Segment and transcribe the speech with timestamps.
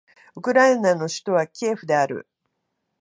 [0.35, 2.27] ウクライナの首都はキエフである